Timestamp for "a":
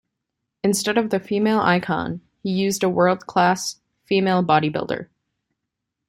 2.83-2.89